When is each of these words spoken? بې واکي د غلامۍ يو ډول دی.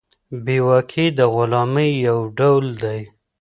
بې 0.43 0.57
واکي 0.67 1.05
د 1.17 1.19
غلامۍ 1.33 1.91
يو 2.07 2.19
ډول 2.37 2.65
دی. 2.83 2.99